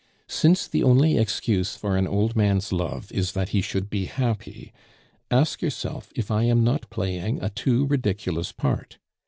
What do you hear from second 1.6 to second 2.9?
for an old man's